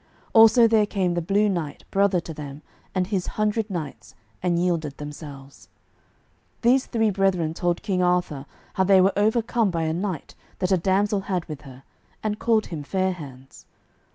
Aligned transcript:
Also 0.33 0.67
there 0.67 0.87
came 0.87 1.13
the 1.13 1.21
Blue 1.21 1.47
Knight, 1.47 1.83
brother 1.91 2.19
to 2.21 2.33
them, 2.33 2.63
and 2.95 3.05
his 3.05 3.27
hundred 3.37 3.69
knights, 3.69 4.15
and 4.41 4.57
yielded 4.57 4.97
themselves. 4.97 5.69
These 6.63 6.87
three 6.87 7.11
brethren 7.11 7.53
told 7.53 7.83
King 7.83 8.01
Arthur 8.01 8.47
how 8.73 8.83
they 8.83 8.99
were 8.99 9.13
overcome 9.15 9.69
by 9.69 9.83
a 9.83 9.93
knight 9.93 10.33
that 10.57 10.71
a 10.71 10.77
damsel 10.79 11.19
had 11.29 11.45
with 11.45 11.61
her, 11.61 11.83
and 12.23 12.39
called 12.39 12.65
him 12.65 12.81
Fair 12.81 13.11
hands. 13.11 13.67